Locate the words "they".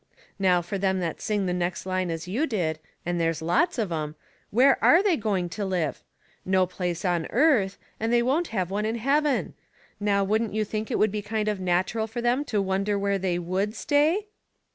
5.03-5.15, 8.11-8.23, 13.19-13.37